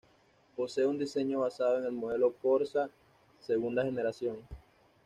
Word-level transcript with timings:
Posee 0.55 0.87
un 0.87 0.97
diseño 0.97 1.41
basado 1.41 1.77
en 1.77 1.85
el 1.85 1.91
modelo 1.91 2.33
Corsa 2.41 2.89
segunda 3.39 3.83
generación. 3.85 4.37